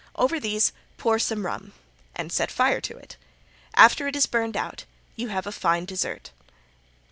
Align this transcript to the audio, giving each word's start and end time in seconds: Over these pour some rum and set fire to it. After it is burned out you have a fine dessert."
Over 0.15 0.39
these 0.39 0.73
pour 0.97 1.19
some 1.19 1.45
rum 1.45 1.73
and 2.15 2.31
set 2.31 2.49
fire 2.51 2.81
to 2.81 2.97
it. 2.97 3.17
After 3.75 4.07
it 4.07 4.15
is 4.15 4.25
burned 4.25 4.57
out 4.57 4.85
you 5.15 5.27
have 5.27 5.45
a 5.45 5.51
fine 5.51 5.85
dessert." 5.85 6.31